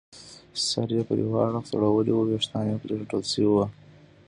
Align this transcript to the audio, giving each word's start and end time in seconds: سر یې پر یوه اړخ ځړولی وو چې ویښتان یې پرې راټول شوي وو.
سر 0.67 0.87
یې 0.95 1.01
پر 1.07 1.17
یوه 1.23 1.39
اړخ 1.47 1.63
ځړولی 1.71 2.11
وو 2.13 2.23
چې 2.27 2.33
ویښتان 2.35 2.63
یې 2.69 2.77
پرې 2.81 2.93
راټول 2.99 3.23
شوي 3.33 3.47
وو. 3.49 3.65